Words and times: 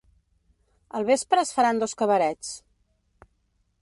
Al 0.99 1.05
vespre 1.09 1.43
es 1.47 1.51
faran 1.57 1.83
dos 1.85 1.95
cabarets. 2.03 2.51